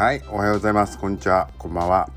[0.00, 0.98] はい、おはようございます。
[0.98, 1.50] こんにちは。
[1.58, 2.08] こんばんは。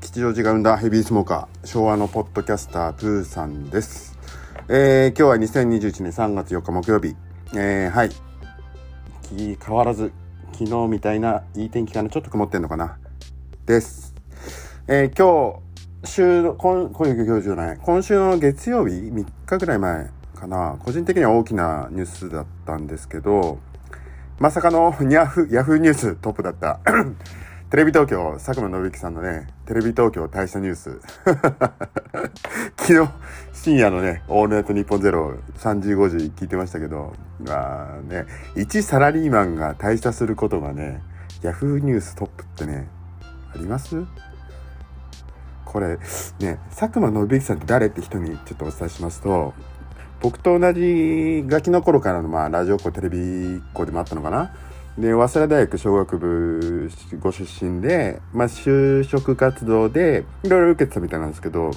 [0.00, 4.18] 吉祥寺が生んだヘビースモーカー、昭和のポッドキャスター、プーさんです。
[4.70, 7.14] えー、今日は2021年3月4日木曜日。
[7.54, 8.10] えー、はい。
[9.36, 10.12] 変わらず、
[10.52, 12.08] 昨日みたいないい天気かな。
[12.08, 12.96] ちょっと曇ってんのかな。
[13.66, 14.14] です。
[14.88, 15.60] えー、今
[16.02, 17.76] 日、週の、今、今週今日じゃない。
[17.76, 20.78] 今週の月曜日、3日ぐらい前かな。
[20.82, 23.58] 個人的には大きなニュースだったんですけど、
[24.38, 26.80] まさかのニャフ、ヤフーニューストップだった。
[27.70, 31.00] テレビ東京、佐久間信之さんのね、テレビ東京大したニュース。
[32.76, 33.10] 昨日、
[33.54, 37.14] 深夜のね、オールナイトニッポンゼロ、3時5時聞いてましたけど、
[37.46, 41.02] まあね、一サラリーマンが退社することがね、
[41.40, 42.88] ヤフーニューストップってね、
[43.54, 44.04] あります？
[45.64, 45.98] これ、
[46.40, 49.54] ね、佐久間信之さんって誰って人にちょっとお伝えしますと、
[50.20, 54.52] 僕と同じガキの頃からの、まあ、ラジオっ子テレビっ子でもあったのかな。
[54.98, 61.70] で、早稲田大学商学部ご出身で、まあ、就職活動で、いろいろ受けてたみたいなんですけど、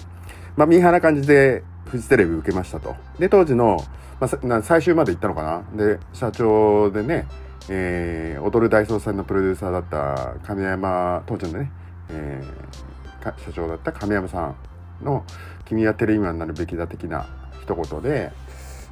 [0.55, 2.95] まあ、ミーハーな感じで、フジテレビ受けましたと。
[3.17, 3.77] で、当時の、
[4.19, 7.27] まあ、最終まで行ったのかなで、社長でね、
[7.67, 11.71] えー、踊る大捜査のプロデューサーだった亀山、当時のね、
[12.09, 12.89] えー
[13.21, 14.55] 社長だった亀山さ
[15.01, 15.25] んの、
[15.65, 17.27] 君はテレビマンになるべきだ的な
[17.73, 18.31] 一言で、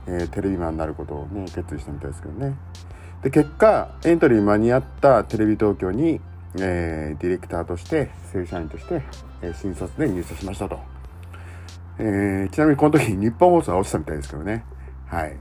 [0.07, 2.55] えーテレビマンになることをね、決意したみたいですけどね。
[3.23, 6.21] で、結果、エントリー間に合ったテレビ東京に、
[6.59, 9.01] えーディレクターとして、正社員として、
[9.41, 10.79] えー新卒で入社しましたと。
[11.99, 14.63] えちなみにこの時日本放送は落ちたみたいですけどね。
[15.07, 15.35] はい。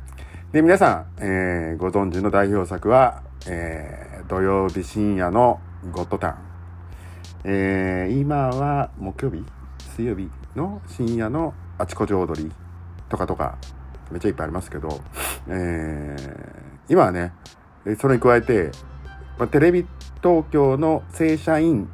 [0.52, 5.60] で、皆さん、えーご存知の代表作は、え土曜日深夜の
[5.92, 6.38] ゴッドタン。
[7.44, 9.44] え今は木曜日
[9.96, 12.50] 水曜日の深夜のあちこち踊り
[13.08, 13.58] とかとか、
[14.10, 15.00] めっちゃいっぱいありますけど、
[15.48, 17.32] えー今はね、
[17.98, 18.70] それに加えて、
[19.38, 19.86] まあ、テレビ
[20.22, 21.88] 東京の正社員、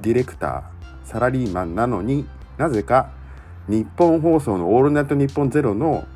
[0.00, 0.62] ディレクター、
[1.04, 2.26] サラリーマンなのに
[2.58, 3.10] なぜか
[3.68, 6.06] 日本放送のオールナイトニッポンゼロの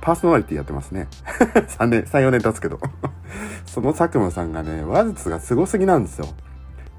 [0.00, 1.08] パーソナリティやってますね。
[1.78, 2.78] 3年、3、4年経つけど。
[3.66, 6.26] その佐久間さんがね、話術がすごすぎなんですよ。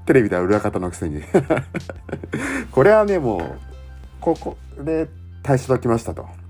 [0.04, 1.22] テレビでは裏方のくせに。
[2.70, 3.40] これはね、もう、
[4.20, 5.08] ここで
[5.42, 6.45] 退所ときましたと。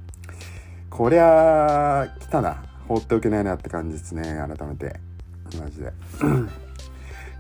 [0.96, 2.64] こりゃ、来たな。
[2.88, 4.22] 放っておけないなって感じですね。
[4.22, 4.98] 改めて。
[5.60, 5.92] マジで。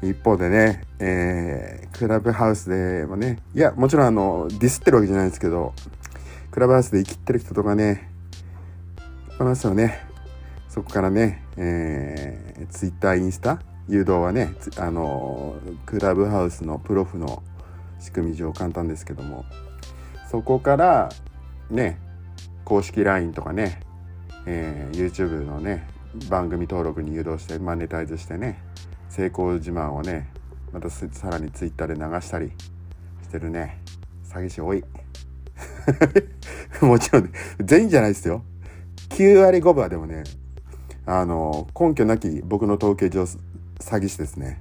[0.06, 5.72] 一方でね、えー、クラブハウスでもね、いや、もちろんあの、ディスってるわけじゃないですけど、
[6.50, 8.10] クラブハウスで生きってる人とかね、
[9.40, 10.04] いますよね。
[10.68, 15.56] そこからね、えー、ツイッター、インスタ、誘導はね、あの、
[15.86, 17.42] クラブハウスのプロフの
[18.00, 19.46] 仕組み上簡単ですけども、
[20.30, 21.08] そこから、
[21.70, 21.98] ね、
[22.66, 23.80] 公式 LINE とかね、
[24.44, 25.86] えー YouTube のね、
[26.28, 28.60] 番組登録に誘導して、マネタイズしてね、
[29.08, 30.28] 成功自慢をね、
[30.72, 32.50] またさらに Twitter で流したり
[33.22, 33.78] してるね、
[34.28, 34.84] 詐欺師多い。
[36.82, 38.42] もちろん、ね、全員じゃないですよ。
[39.10, 40.24] 9割5分はでもね、
[41.06, 43.38] あの、根拠なき僕の統計上、詐
[43.78, 44.60] 欺師ですね。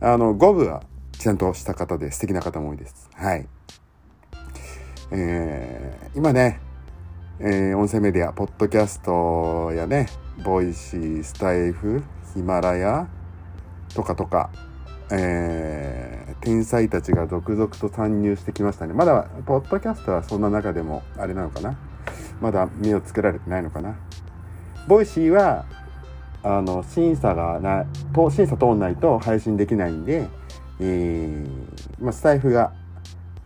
[0.00, 0.82] あの、5分は
[1.12, 3.08] ちゃんとした方で素敵な方も多いです。
[3.14, 3.48] はい。
[5.12, 6.60] えー今ね、
[7.38, 10.08] えー音声メディア、ポッドキャストやね、
[10.42, 12.02] ボイシー、スタエフ、
[12.32, 13.08] ヒマラヤ
[13.94, 14.48] とかとか、
[15.10, 18.94] えー天才たちが続々と参入してきましたね。
[18.94, 21.76] まだ、ポッドキャストはそんな中でも、あれなのかな？
[22.40, 23.96] まだ目をつけられてないのかな？
[24.88, 25.66] ボイシーは、
[26.42, 30.26] あの、審査がな、と審査通んないと配信できないんで、
[30.80, 32.72] えーまあ、スタエフが、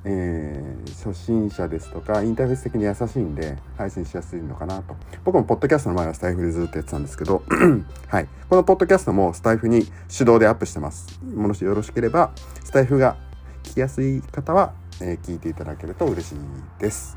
[0.04, 4.94] えー初心者ですとかインターフェース的に優しいんで配信しやすいのかなと。
[5.24, 7.42] 僕もポッドキャストの前はスタエフでずっとやってたんですけど
[8.08, 8.28] はい。
[8.48, 11.20] このポッドキャストもスタエフに手動でアップしてます。
[11.24, 12.32] もしよろしければ
[12.64, 13.16] スタエフが
[13.62, 16.36] 聞きやすい方は、えー聞いていただけると嬉しい
[16.78, 17.16] です。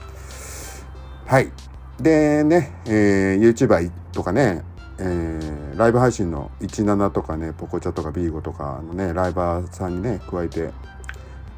[1.26, 1.52] はい。
[2.00, 4.64] でね、えー、YouTuber とかね
[4.98, 10.72] えーライブ配信の17とかね、ポコチャとかビーゴとかのね、ライバーさんにね、加えて、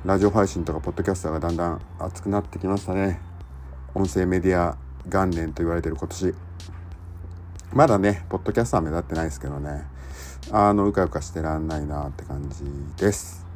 [0.06, 3.19] ラジオ配信とかポッドキャスターがだんだん熱くなってきましたね。
[3.96, 6.36] 音声メディア元年と言われてる今年。
[7.74, 9.81] まだね、ポッドキャスター目立ってないですけどね、
[10.52, 12.66] あの、うかうかしてらんないなって感じ
[13.04, 13.48] です。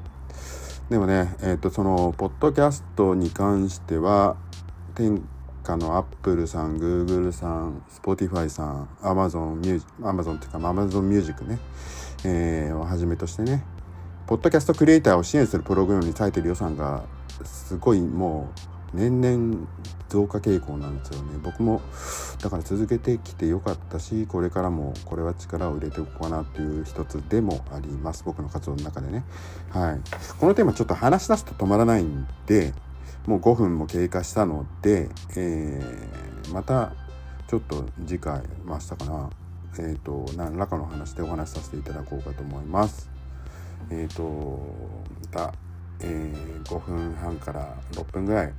[0.90, 4.36] でもね、えっ、と、その、ポッドキャストに関しては、
[4.96, 5.22] 天
[5.62, 11.60] 下のアップルさん、グーグルさん、スポティファイさん、アマゾンミュージアマゾンっていうか、アマゾンミュージックね、
[12.24, 13.64] えーをはじめとしてね、
[14.30, 17.04] ポッドキャストクリエイターを支援するプログラムに割いてる予算が、
[17.44, 18.52] すごいも
[18.94, 19.68] う、年々
[20.08, 21.40] 増加傾向なんですよね。
[21.42, 21.82] 僕も
[22.40, 28.24] だから続けてきてよかったしこれからもこれは力を入れておこうかなっていう一つでもあります。
[28.24, 29.24] 僕の活動の中でね。
[29.72, 30.00] はい。
[30.40, 32.76] このテーマちょっと話し出すと止まらないんで
[33.26, 36.94] もう5分も経過したので、えー、また
[37.48, 39.30] ちょっと次回ましたかな。
[39.80, 43.19] えっ、ー、と何らかの話でお話しさせていただこうかと思います。
[43.92, 44.60] えっ、ー、と
[45.34, 45.54] また、
[46.02, 46.34] え
[46.64, 48.54] 5分半から6分ぐらい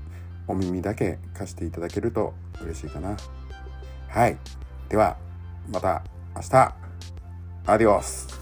[0.47, 3.17] お耳だけ貸していただけると嬉しいかな。
[4.09, 4.37] はい。
[4.88, 5.17] では、
[5.71, 6.03] また
[6.35, 6.75] 明日。
[7.67, 8.39] アディオス。